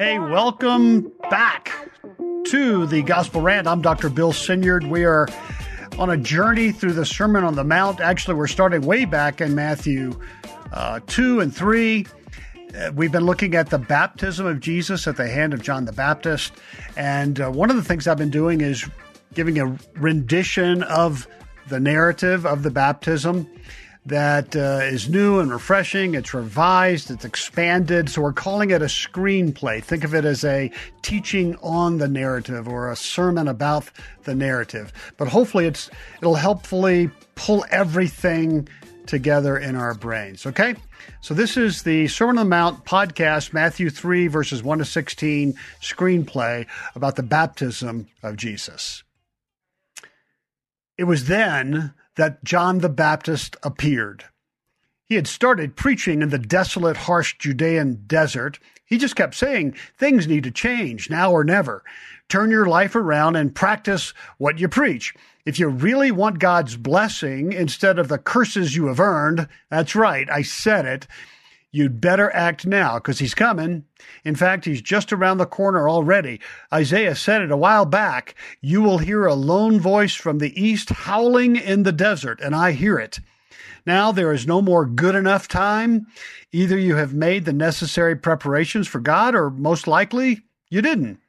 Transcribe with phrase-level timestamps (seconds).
[0.00, 1.70] Hey, welcome back
[2.46, 3.66] to the Gospel Rant.
[3.66, 4.08] I'm Dr.
[4.08, 4.84] Bill Senyard.
[4.84, 5.28] We are
[5.98, 8.00] on a journey through the Sermon on the Mount.
[8.00, 10.18] Actually, we're starting way back in Matthew
[10.72, 12.06] uh, 2 and 3.
[12.74, 15.92] Uh, we've been looking at the baptism of Jesus at the hand of John the
[15.92, 16.54] Baptist.
[16.96, 18.88] And uh, one of the things I've been doing is
[19.34, 21.28] giving a rendition of
[21.68, 23.46] the narrative of the baptism
[24.06, 26.14] that uh, is new and refreshing.
[26.14, 28.08] It's revised, it's expanded.
[28.08, 29.82] So we're calling it a screenplay.
[29.82, 30.70] Think of it as a
[31.02, 33.90] teaching on the narrative or a sermon about
[34.24, 34.92] the narrative.
[35.16, 38.68] But hopefully it's it'll helpfully pull everything
[39.06, 40.46] together in our brains.
[40.46, 40.74] Okay?
[41.20, 45.54] So this is the Sermon on the Mount podcast, Matthew 3, verses 1 to 16
[45.80, 49.02] screenplay about the baptism of Jesus.
[50.96, 54.24] It was then that John the Baptist appeared.
[55.06, 58.60] He had started preaching in the desolate, harsh Judean desert.
[58.84, 61.82] He just kept saying, things need to change now or never.
[62.28, 65.14] Turn your life around and practice what you preach.
[65.44, 70.30] If you really want God's blessing instead of the curses you have earned, that's right,
[70.30, 71.08] I said it,
[71.72, 73.84] You'd better act now because he's coming.
[74.24, 76.40] In fact, he's just around the corner already.
[76.72, 78.34] Isaiah said it a while back.
[78.60, 82.72] You will hear a lone voice from the east howling in the desert, and I
[82.72, 83.20] hear it.
[83.86, 86.06] Now there is no more good enough time.
[86.52, 90.40] Either you have made the necessary preparations for God, or most likely
[90.70, 91.20] you didn't.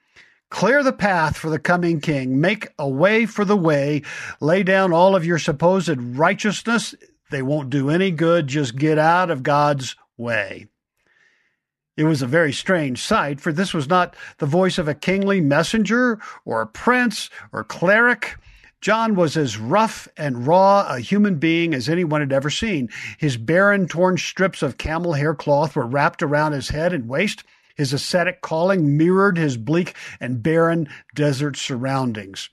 [0.50, 2.42] Clear the path for the coming king.
[2.42, 4.02] Make a way for the way.
[4.42, 6.94] Lay down all of your supposed righteousness.
[7.30, 8.48] They won't do any good.
[8.48, 10.67] Just get out of God's way.
[11.97, 15.41] It was a very strange sight, for this was not the voice of a kingly
[15.41, 18.38] messenger or a prince or cleric.
[18.80, 22.89] John was as rough and raw a human being as anyone had ever seen.
[23.17, 27.44] His barren, torn strips of camel hair cloth were wrapped around his head and waist.
[27.75, 32.49] His ascetic calling mirrored his bleak and barren desert surroundings.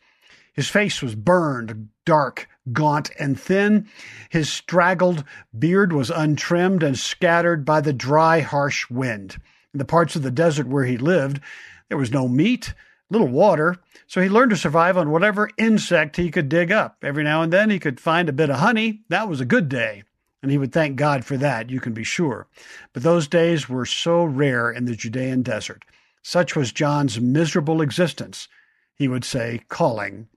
[0.52, 3.88] His face was burned, dark, gaunt, and thin.
[4.30, 5.24] His straggled
[5.56, 9.36] beard was untrimmed and scattered by the dry, harsh wind.
[9.74, 11.40] In the parts of the desert where he lived,
[11.88, 12.74] there was no meat,
[13.10, 13.76] little water,
[14.06, 16.96] so he learned to survive on whatever insect he could dig up.
[17.02, 19.02] Every now and then he could find a bit of honey.
[19.08, 20.04] That was a good day.
[20.42, 22.46] And he would thank God for that, you can be sure.
[22.92, 25.84] But those days were so rare in the Judean desert.
[26.22, 28.48] Such was John's miserable existence.
[28.94, 30.28] He would say, calling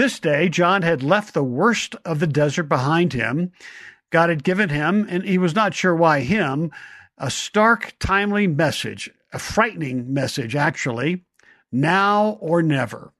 [0.00, 3.52] this day, John had left the worst of the desert behind him.
[4.08, 6.72] God had given him, and he was not sure why him,
[7.18, 11.26] a stark, timely message, a frightening message, actually
[11.70, 13.12] now or never.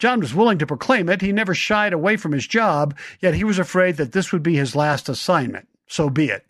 [0.00, 1.20] John was willing to proclaim it.
[1.20, 4.56] He never shied away from his job, yet he was afraid that this would be
[4.56, 5.68] his last assignment.
[5.86, 6.44] So be it.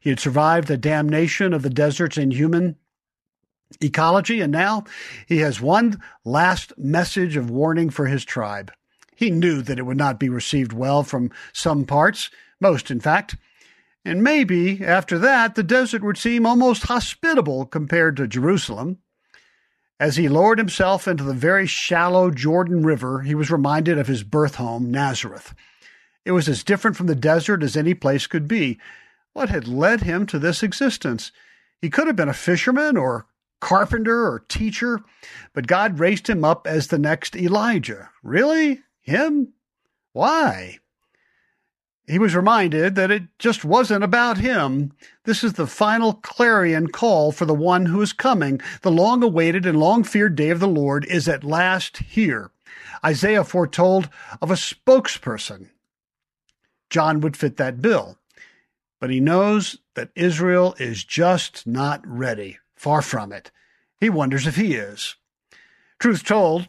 [0.00, 2.76] He had survived the damnation of the desert's inhuman
[3.80, 4.84] ecology, and now
[5.26, 8.72] he has one last message of warning for his tribe.
[9.16, 12.30] He knew that it would not be received well from some parts,
[12.60, 13.36] most in fact,
[14.04, 18.98] and maybe after that the desert would seem almost hospitable compared to Jerusalem.
[20.00, 24.24] As he lowered himself into the very shallow Jordan River, he was reminded of his
[24.24, 25.54] birth home, Nazareth.
[26.24, 28.78] It was as different from the desert as any place could be.
[29.32, 31.32] What had led him to this existence?
[31.80, 33.26] He could have been a fisherman or
[33.64, 35.00] carpenter or teacher,
[35.54, 38.10] but God raised him up as the next Elijah.
[38.22, 38.82] Really?
[39.00, 39.54] Him?
[40.12, 40.80] Why?
[42.06, 44.92] He was reminded that it just wasn't about him.
[45.24, 48.60] This is the final clarion call for the one who is coming.
[48.82, 52.50] The long awaited and long feared day of the Lord is at last here.
[53.02, 54.10] Isaiah foretold
[54.42, 55.70] of a spokesperson.
[56.90, 58.18] John would fit that bill.
[59.00, 62.58] But he knows that Israel is just not ready.
[62.76, 63.50] Far from it.
[64.00, 65.16] He wonders if he is.
[65.98, 66.68] Truth told,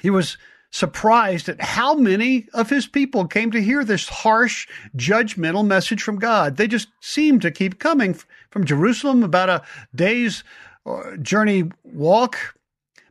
[0.00, 0.38] he was
[0.70, 6.18] surprised at how many of his people came to hear this harsh, judgmental message from
[6.18, 6.56] God.
[6.56, 8.16] They just seemed to keep coming
[8.50, 9.62] from Jerusalem, about a
[9.94, 10.42] day's
[10.86, 12.56] uh, journey walk,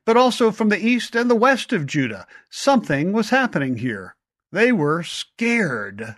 [0.06, 2.26] but also from the east and the west of Judah.
[2.50, 4.16] Something was happening here.
[4.52, 6.16] They were scared.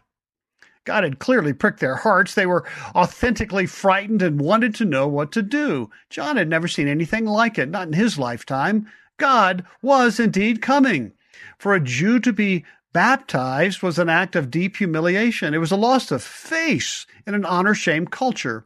[0.86, 2.34] God had clearly pricked their hearts.
[2.34, 5.90] They were authentically frightened and wanted to know what to do.
[6.10, 8.88] John had never seen anything like it, not in his lifetime.
[9.18, 11.14] God was indeed coming.
[11.58, 15.54] For a Jew to be baptized was an act of deep humiliation.
[15.54, 18.66] It was a loss of face in an honor shame culture.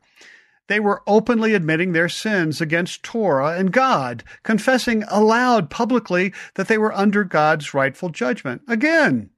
[0.68, 6.78] They were openly admitting their sins against Torah and God, confessing aloud publicly that they
[6.78, 8.64] were under God's rightful judgment.
[8.68, 9.30] Again,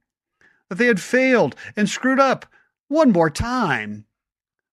[0.68, 2.46] that they had failed and screwed up
[2.90, 4.04] one more time.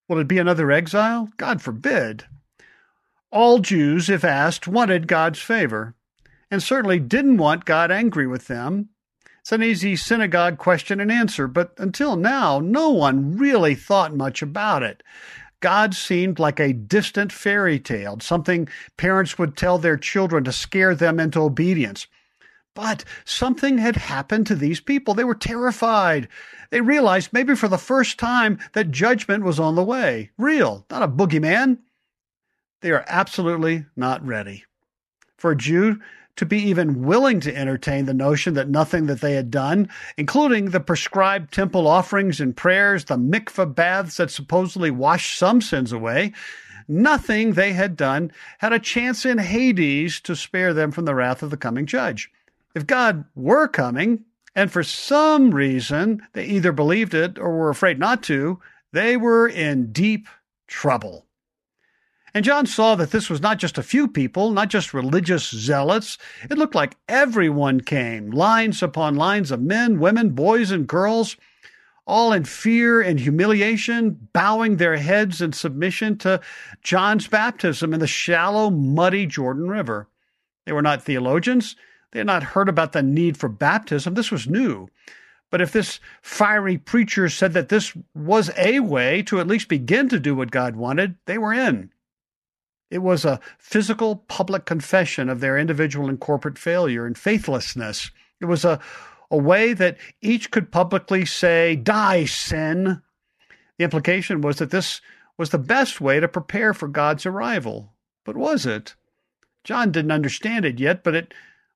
[0.09, 1.29] Will it be another exile?
[1.37, 2.25] God forbid.
[3.31, 5.93] All Jews, if asked, wanted God's favor,
[6.49, 8.89] and certainly didn't want God angry with them.
[9.41, 14.41] It's an easy synagogue question and answer, but until now, no one really thought much
[14.41, 15.03] about it.
[15.59, 18.67] God seemed like a distant fairy tale, something
[18.97, 22.07] parents would tell their children to scare them into obedience.
[22.77, 25.15] But something had happened to these people.
[25.15, 26.27] They were terrified.
[26.69, 30.29] They realized, maybe for the first time, that judgment was on the way.
[30.37, 31.79] Real, not a boogeyman.
[32.81, 34.65] They are absolutely not ready.
[35.37, 35.99] For a Jew
[36.35, 40.65] to be even willing to entertain the notion that nothing that they had done, including
[40.65, 46.31] the prescribed temple offerings and prayers, the mikveh baths that supposedly wash some sins away,
[46.87, 51.41] nothing they had done had a chance in Hades to spare them from the wrath
[51.41, 52.29] of the coming judge.
[52.77, 57.97] If God were coming, and for some reason they either believed it or were afraid
[57.97, 58.61] not to,
[58.93, 60.27] they were in deep
[60.67, 61.25] trouble.
[62.35, 66.19] And John saw that this was not just a few people, not just religious zealots.
[66.51, 71.35] It looked like everyone came, lines upon lines of men, women, boys, and girls,
[72.05, 76.41] all in fear and humiliation, bowing their heads in submission to
[76.83, 80.07] John's baptism in the shallow, muddy Jordan River.
[80.67, 81.75] They were not theologians.
[82.11, 84.13] They had not heard about the need for baptism.
[84.13, 84.87] This was new.
[85.49, 90.09] But if this fiery preacher said that this was a way to at least begin
[90.09, 91.91] to do what God wanted, they were in.
[92.89, 98.11] It was a physical public confession of their individual and corporate failure and faithlessness.
[98.39, 98.79] It was a,
[99.29, 103.01] a way that each could publicly say, Die, sin.
[103.77, 105.01] The implication was that this
[105.37, 107.93] was the best way to prepare for God's arrival.
[108.25, 108.95] But was it?
[109.63, 111.33] John didn't understand it yet, but it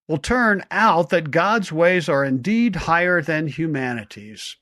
[0.08, 4.58] will turn out that God's ways are indeed higher than humanity's.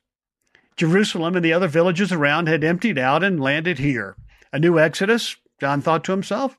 [0.75, 4.15] Jerusalem and the other villages around had emptied out and landed here.
[4.53, 6.57] A new exodus, John thought to himself.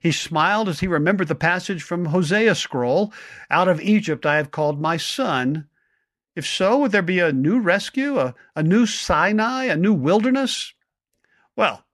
[0.00, 3.12] He smiled as he remembered the passage from Hosea's scroll
[3.50, 5.68] Out of Egypt I have called my son.
[6.34, 10.72] If so, would there be a new rescue, a, a new Sinai, a new wilderness?
[11.54, 11.84] Well,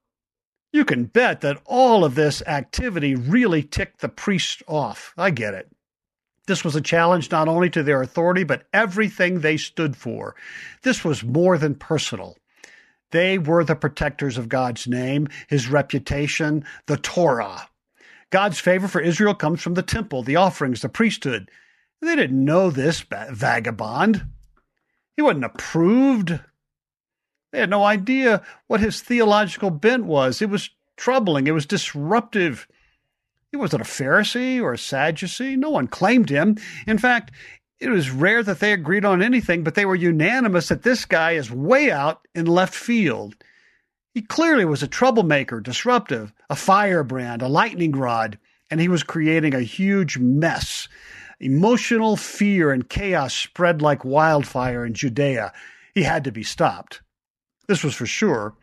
[0.73, 5.13] you can bet that all of this activity really ticked the priests off.
[5.17, 5.69] I get it.
[6.47, 10.37] This was a challenge not only to their authority, but everything they stood for.
[10.83, 12.37] This was more than personal.
[13.11, 17.69] They were the protectors of God's name, his reputation, the Torah.
[18.31, 21.51] God's favor for Israel comes from the temple, the offerings, the priesthood.
[22.01, 24.27] They didn't know this vagabond.
[25.17, 26.39] He wasn't approved.
[27.53, 30.43] They had no idea what his theological bent was.
[30.43, 32.69] It was troubling, it was disruptive.
[33.57, 35.57] He wasn't a Pharisee or a Sadducee.
[35.57, 36.59] No one claimed him.
[36.87, 37.33] In fact,
[37.81, 41.33] it was rare that they agreed on anything, but they were unanimous that this guy
[41.33, 43.35] is way out in left field.
[44.13, 48.39] He clearly was a troublemaker, disruptive, a firebrand, a lightning rod,
[48.71, 50.87] and he was creating a huge mess.
[51.41, 55.51] Emotional fear and chaos spread like wildfire in Judea.
[55.95, 57.01] He had to be stopped.
[57.69, 58.55] This was for sure.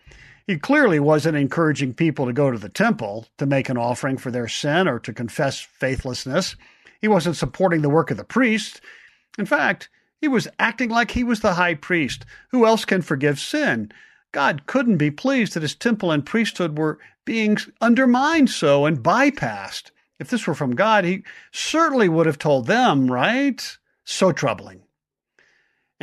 [0.46, 4.30] He clearly wasn't encouraging people to go to the temple to make an offering for
[4.30, 6.56] their sin or to confess faithlessness.
[7.00, 8.82] He wasn't supporting the work of the priest.
[9.38, 12.26] In fact, he was acting like he was the high priest.
[12.52, 13.92] Who else can forgive sin?
[14.32, 19.92] God couldn't be pleased that his temple and priesthood were being undermined so and bypassed.
[20.20, 23.78] If this were from God, he certainly would have told them, right?
[24.06, 24.83] So troubling.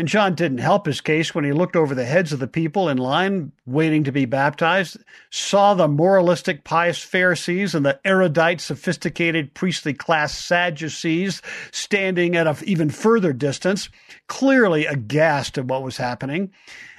[0.01, 2.89] And John didn't help his case when he looked over the heads of the people
[2.89, 4.97] in line waiting to be baptized,
[5.29, 12.57] saw the moralistic, pious Pharisees and the erudite, sophisticated, priestly class Sadducees standing at an
[12.65, 13.91] even further distance,
[14.27, 16.51] clearly aghast at what was happening.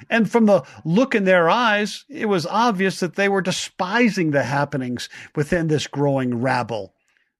[0.07, 4.43] And from the look in their eyes, it was obvious that they were despising the
[4.43, 6.93] happenings within this growing rabble.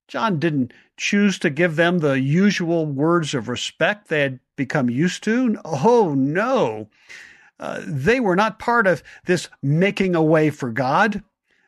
[0.08, 5.24] John didn't choose to give them the usual words of respect they had become used
[5.24, 5.58] to.
[5.66, 6.88] Oh, no.
[7.60, 11.24] Uh, they were not part of this making a way for God.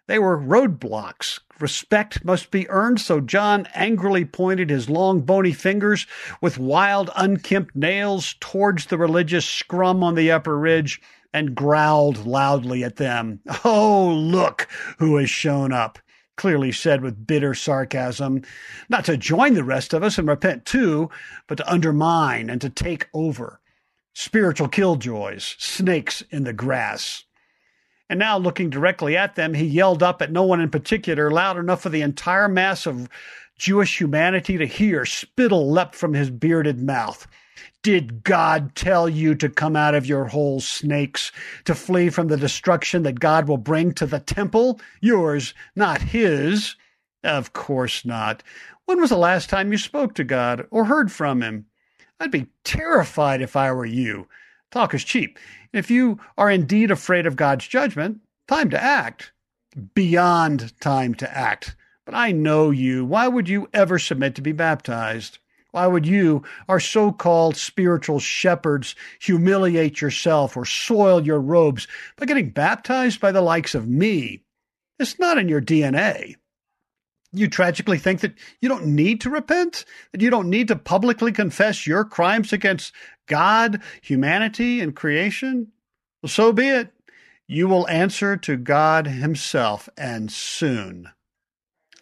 [0.06, 1.40] They were roadblocks.
[1.60, 6.06] Respect must be earned, so John angrily pointed his long, bony fingers
[6.40, 11.02] with wild, unkempt nails towards the religious scrum on the upper ridge
[11.34, 13.40] and growled loudly at them.
[13.66, 14.68] Oh, look
[15.00, 15.98] who has shown up
[16.36, 18.42] clearly said with bitter sarcasm,
[18.90, 21.10] not to join the rest of us and repent too,
[21.48, 23.60] but to undermine and to take over.
[24.14, 27.24] Spiritual killjoys, snakes in the grass.
[28.10, 31.58] And now, looking directly at them, he yelled up at no one in particular, loud
[31.58, 33.10] enough for the entire mass of
[33.58, 35.06] Jewish humanity to hear.
[35.06, 37.26] Spittle leapt from his bearded mouth.
[37.84, 41.32] Did God tell you to come out of your holes, snakes,
[41.66, 44.80] to flee from the destruction that God will bring to the temple?
[45.02, 46.76] Yours, not his.
[47.24, 48.42] Of course not.
[48.86, 51.66] When was the last time you spoke to God or heard from Him?
[52.20, 54.28] I'd be terrified if I were you.
[54.72, 55.40] Talk is cheap.
[55.72, 59.32] If you are indeed afraid of God's judgment, time to act.
[59.94, 61.76] Beyond time to act.
[62.06, 63.06] But I know you.
[63.06, 65.40] Why would you ever submit to be baptized?
[65.74, 72.28] Why would you, our so called spiritual shepherds, humiliate yourself or soil your robes by
[72.28, 74.44] getting baptized by the likes of me?
[75.00, 76.36] It's not in your DNA.
[77.32, 81.32] You tragically think that you don't need to repent, that you don't need to publicly
[81.32, 82.94] confess your crimes against
[83.26, 85.72] God, humanity, and creation?
[86.22, 86.94] Well, so be it.
[87.48, 91.10] You will answer to God Himself, and soon.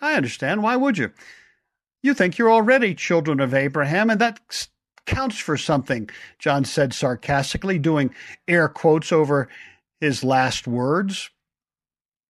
[0.01, 0.61] I understand.
[0.61, 1.13] Why would you?
[2.01, 4.67] You think you're already children of Abraham, and that
[5.05, 8.13] counts for something, John said sarcastically, doing
[8.47, 9.49] air quotes over
[9.99, 11.29] his last words.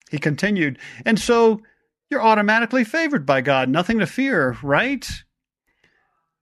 [0.10, 1.62] He continued, And so
[2.10, 3.70] you're automatically favored by God.
[3.70, 5.08] Nothing to fear, right?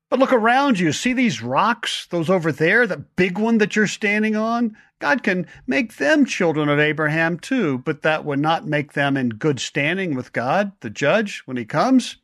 [0.10, 0.92] But look around you.
[0.92, 4.76] See these rocks, those over there, the big one that you're standing on?
[4.98, 9.30] God can make them children of Abraham too, but that would not make them in
[9.30, 12.18] good standing with God, the judge, when he comes.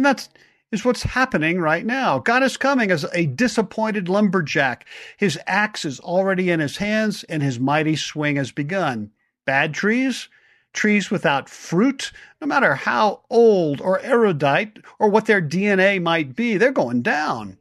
[0.00, 0.30] And that's
[0.72, 2.20] is what's happening right now.
[2.20, 4.86] God is coming as a disappointed lumberjack.
[5.18, 9.10] His axe is already in his hands and his mighty swing has begun.
[9.44, 10.30] Bad trees?
[10.72, 16.56] Trees without fruit, no matter how old or erudite or what their DNA might be,
[16.56, 17.58] they're going down.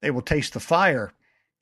[0.00, 1.12] They will taste the fire.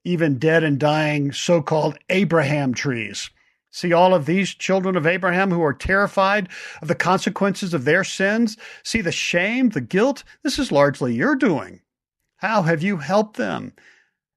[0.05, 3.29] Even dead and dying so called Abraham trees.
[3.75, 6.51] See all of these children of Abraham who are terrified
[6.83, 8.59] of the consequences of their sins?
[8.85, 10.25] See the shame, the guilt?
[10.43, 11.81] This is largely your doing.
[12.37, 13.73] How have you helped them?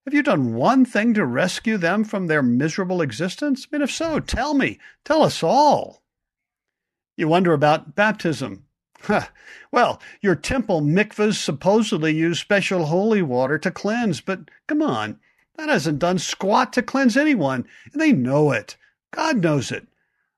[0.06, 3.68] Have you done one thing to rescue them from their miserable existence?
[3.68, 4.80] I mean, if so, tell me.
[5.04, 6.02] Tell us all.
[7.18, 8.66] You wonder about baptism.
[9.02, 9.28] Huh.
[9.70, 15.20] Well, your temple mikvahs supposedly use special holy water to cleanse, but come on,
[15.58, 18.78] that hasn't done squat to cleanse anyone, and they know it.
[19.16, 19.88] God knows it.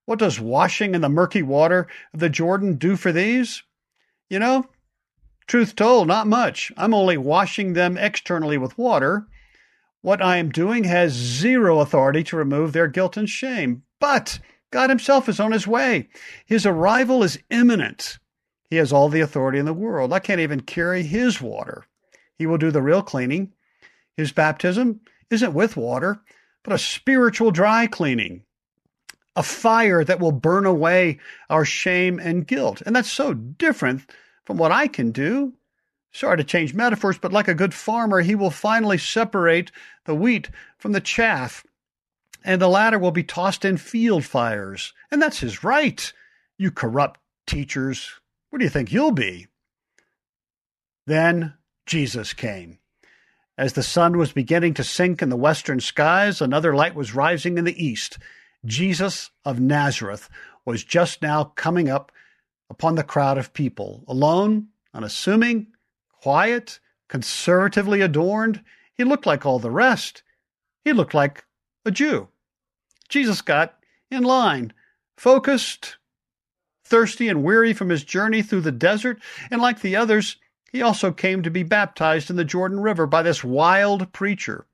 [0.06, 3.64] What does washing in the murky water of the Jordan do for these?
[4.30, 4.66] You know,
[5.48, 6.72] truth told, not much.
[6.78, 9.26] I'm only washing them externally with water.
[10.02, 13.82] What I am doing has zero authority to remove their guilt and shame.
[14.00, 14.40] But
[14.72, 16.08] God Himself is on His way.
[16.46, 18.20] His arrival is imminent.
[18.70, 20.14] He has all the authority in the world.
[20.14, 21.86] I can't even carry His water.
[22.38, 23.54] He will do the real cleaning.
[24.16, 26.22] His baptism isn't with water,
[26.64, 28.44] but a spiritual dry cleaning,
[29.38, 32.82] a fire that will burn away our shame and guilt.
[32.86, 34.10] And that's so different
[34.44, 35.54] from what I can do.
[36.12, 39.72] Sorry to change metaphors, but like a good farmer, he will finally separate
[40.06, 41.64] the wheat from the chaff
[42.44, 44.94] and the latter will be tossed in field fires.
[45.12, 46.12] And that's his right.
[46.58, 48.10] You corrupt teachers,
[48.50, 49.48] what do you think you'll be?
[51.06, 51.54] Then
[51.86, 52.80] Jesus came.
[53.58, 57.58] As the sun was beginning to sink in the western skies, another light was rising
[57.58, 58.18] in the east.
[58.66, 60.30] Jesus of Nazareth
[60.66, 62.12] was just now coming up
[62.70, 65.68] upon the crowd of people, alone, unassuming,
[66.22, 68.64] quiet, conservatively adorned.
[68.94, 70.24] He looked like all the rest.
[70.84, 71.46] He looked like
[71.86, 72.28] a Jew.
[73.10, 73.76] Jesus got
[74.12, 74.74] in line,
[75.16, 75.98] focused,
[76.84, 79.22] thirsty, and weary from his journey through the desert,
[79.52, 80.38] and like the others,
[80.72, 84.66] he also came to be baptized in the Jordan River by this wild preacher.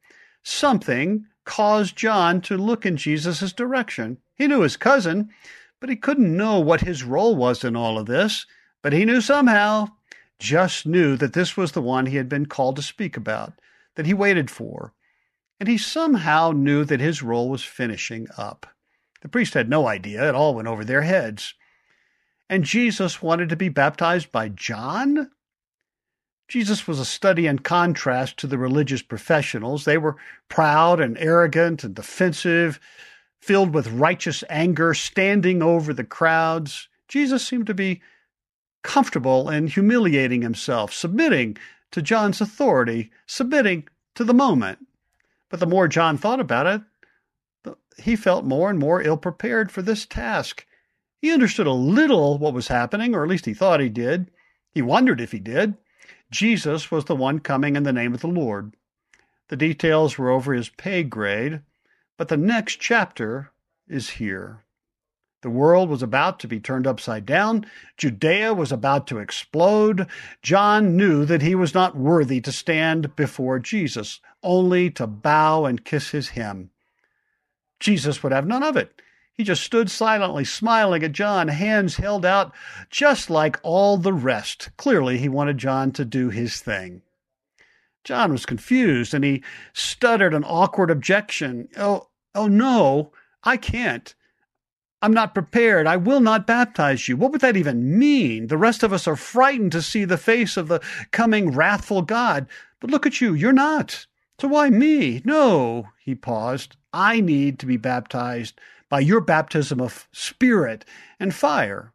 [0.43, 4.17] Something caused John to look in Jesus' direction.
[4.35, 5.29] He knew his cousin,
[5.79, 8.45] but he couldn't know what his role was in all of this.
[8.81, 9.89] But he knew somehow,
[10.39, 13.53] just knew that this was the one he had been called to speak about,
[13.95, 14.93] that he waited for
[15.63, 18.67] and he somehow knew that his role was finishing up.
[19.21, 21.53] The priest had no idea, it all went over their heads.
[22.49, 25.31] And Jesus wanted to be baptized by John?
[26.53, 29.85] Jesus was a study in contrast to the religious professionals.
[29.85, 30.17] They were
[30.49, 32.79] proud and arrogant and defensive,
[33.39, 36.89] filled with righteous anger, standing over the crowds.
[37.07, 38.03] Jesus seemed to be
[38.83, 41.57] comfortable in humiliating himself, submitting
[41.89, 44.77] to John's authority, submitting to the moment.
[45.49, 46.67] But the more John thought about
[47.65, 50.67] it, he felt more and more ill prepared for this task.
[51.19, 54.29] He understood a little what was happening, or at least he thought he did.
[54.69, 55.77] He wondered if he did.
[56.31, 58.75] Jesus was the one coming in the name of the Lord.
[59.49, 61.61] The details were over his pay grade,
[62.17, 63.51] but the next chapter
[63.87, 64.63] is here.
[65.43, 67.65] The world was about to be turned upside down.
[67.97, 70.07] Judea was about to explode.
[70.41, 75.83] John knew that he was not worthy to stand before Jesus, only to bow and
[75.83, 76.69] kiss his hem.
[77.81, 79.01] Jesus would have none of it.
[79.35, 82.53] He just stood silently, smiling at John, hands held out,
[82.91, 84.69] just like all the rest.
[84.77, 87.01] Clearly, he wanted John to do his thing.
[88.03, 91.67] John was confused and he stuttered an awkward objection.
[91.77, 93.11] Oh, oh no,
[93.43, 94.13] I can't.
[95.01, 95.87] I'm not prepared.
[95.87, 97.17] I will not baptize you.
[97.17, 98.47] What would that even mean?
[98.47, 100.79] The rest of us are frightened to see the face of the
[101.11, 102.47] coming wrathful God.
[102.79, 104.05] But look at you, you're not.
[104.39, 105.21] So why me?
[105.25, 106.77] No, he paused.
[106.93, 108.59] I need to be baptized
[108.93, 110.85] by your baptism of spirit
[111.19, 111.91] and fire.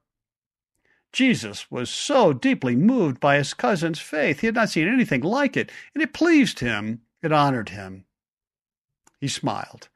[1.12, 4.40] Jesus was so deeply moved by his cousin's faith.
[4.40, 7.02] He had not seen anything like it, and it pleased him.
[7.22, 8.04] It honored him.
[9.20, 9.88] He smiled.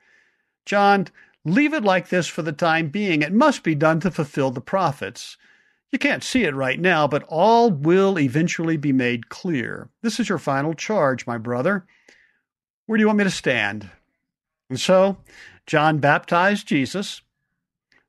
[0.64, 1.08] John,
[1.44, 3.22] leave it like this for the time being.
[3.22, 5.36] It must be done to fulfill the prophets.
[5.90, 9.88] You can't see it right now, but all will eventually be made clear.
[10.02, 11.84] This is your final charge, my brother.
[12.86, 13.90] Where do you want me to stand?
[14.70, 15.16] And so
[15.66, 17.20] John baptized Jesus.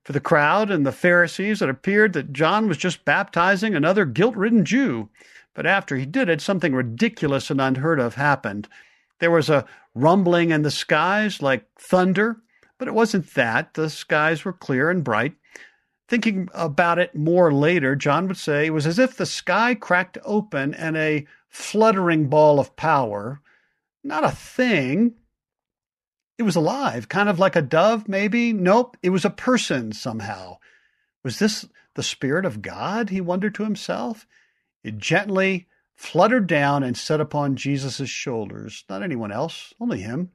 [0.04, 4.36] For the crowd and the Pharisees, it appeared that John was just baptizing another guilt
[4.36, 5.10] ridden Jew.
[5.54, 8.68] But after he did it, something ridiculous and unheard of happened.
[9.20, 12.42] There was a rumbling in the skies like thunder,
[12.78, 13.76] but it wasn't that.
[13.76, 15.36] The skies were clear and bright.
[16.10, 20.18] Thinking about it more later, John would say it was as if the sky cracked
[20.26, 23.40] open and a fluttering ball of power,
[24.04, 25.14] not a thing.
[26.38, 28.54] It was alive, kind of like a dove, maybe.
[28.54, 30.58] Nope, it was a person somehow.
[31.24, 33.10] Was this the Spirit of God?
[33.10, 34.26] He wondered to himself.
[34.84, 38.84] It gently fluttered down and set upon Jesus' shoulders.
[38.90, 40.32] Not anyone else, only him.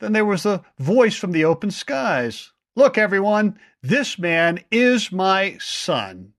[0.00, 5.58] Then there was a voice from the open skies Look, everyone, this man is my
[5.60, 6.34] son.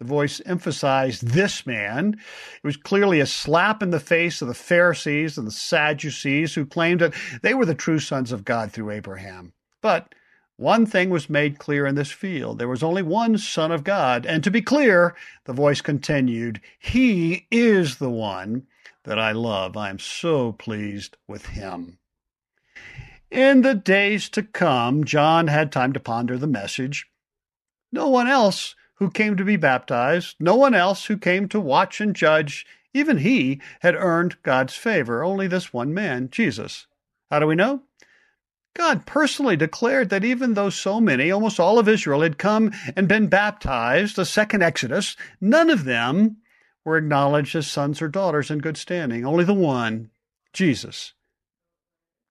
[0.00, 2.14] The voice emphasized this man.
[2.14, 6.64] It was clearly a slap in the face of the Pharisees and the Sadducees who
[6.64, 9.52] claimed that they were the true sons of God through Abraham.
[9.82, 10.14] But
[10.56, 14.24] one thing was made clear in this field there was only one Son of God.
[14.24, 18.66] And to be clear, the voice continued, He is the one
[19.04, 19.76] that I love.
[19.76, 21.98] I am so pleased with him.
[23.30, 27.06] In the days to come, John had time to ponder the message.
[27.92, 32.00] No one else who came to be baptized, no one else who came to watch
[32.00, 36.86] and judge, even he had earned God's favor, only this one man, Jesus.
[37.30, 37.82] How do we know?
[38.74, 43.08] God personally declared that even though so many, almost all of Israel, had come and
[43.08, 46.36] been baptized, the second Exodus, none of them
[46.84, 49.24] were acknowledged as sons or daughters in good standing.
[49.24, 50.10] Only the one,
[50.52, 51.14] Jesus.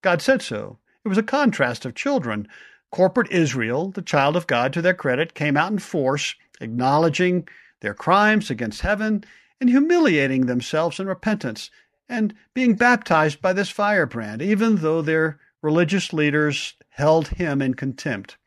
[0.01, 0.77] God said so.
[1.03, 2.47] It was a contrast of children.
[2.91, 7.47] Corporate Israel, the child of God to their credit, came out in force acknowledging
[7.81, 9.23] their crimes against heaven
[9.59, 11.69] and humiliating themselves in repentance
[12.07, 18.37] and being baptized by this firebrand, even though their religious leaders held him in contempt.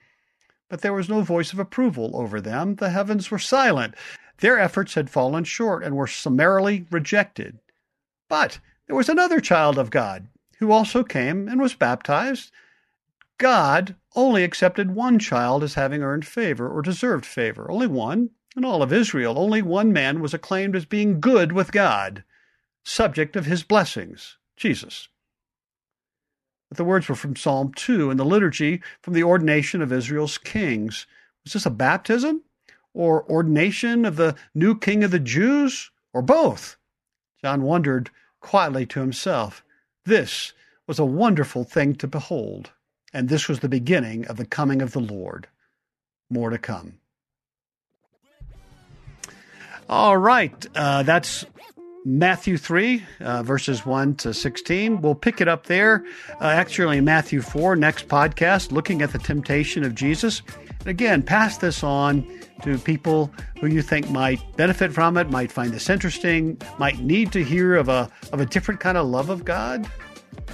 [0.68, 2.76] But there was no voice of approval over them.
[2.76, 3.94] The heavens were silent.
[4.38, 7.58] Their efforts had fallen short and were summarily rejected.
[8.28, 12.50] But there was another child of God who also came and was baptized.
[13.42, 18.30] God only accepted one child as having earned favor or deserved favor, only one.
[18.56, 22.22] In all of Israel, only one man was acclaimed as being good with God,
[22.84, 25.08] subject of his blessings Jesus.
[26.68, 30.38] But the words were from Psalm 2 in the liturgy from the ordination of Israel's
[30.38, 31.08] kings.
[31.42, 32.44] Was this a baptism
[32.94, 36.76] or ordination of the new king of the Jews or both?
[37.42, 39.64] John wondered quietly to himself.
[40.04, 40.52] This
[40.86, 42.70] was a wonderful thing to behold.
[43.12, 45.48] And this was the beginning of the coming of the Lord.
[46.30, 46.94] More to come.
[49.88, 51.44] All right, uh, that's
[52.04, 55.02] Matthew 3, uh, verses 1 to 16.
[55.02, 56.04] We'll pick it up there.
[56.40, 60.42] Uh, actually, Matthew 4, next podcast, looking at the temptation of Jesus.
[60.80, 62.26] And again, pass this on
[62.62, 67.30] to people who you think might benefit from it, might find this interesting, might need
[67.32, 69.88] to hear of a, of a different kind of love of God.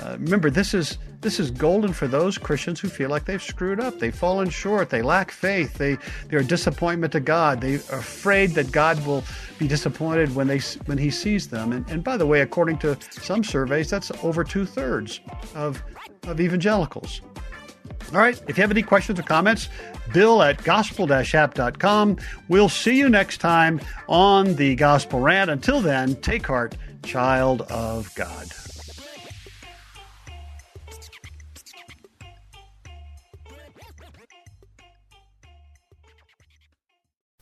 [0.02, 3.80] Uh, remember, this is this is golden for those Christians who feel like they've screwed
[3.80, 8.50] up, they've fallen short, they lack faith, they they're a disappointment to God, they're afraid
[8.50, 9.24] that God will
[9.58, 11.72] be disappointed when they when He sees them.
[11.72, 15.20] And, and by the way, according to some surveys, that's over two thirds
[15.54, 15.82] of
[16.24, 17.20] of evangelicals.
[18.12, 18.40] All right.
[18.48, 19.68] If you have any questions or comments,
[20.12, 22.16] bill at gospel-app.com.
[22.48, 25.50] We'll see you next time on the Gospel Rant.
[25.50, 28.46] Until then, take heart, child of God.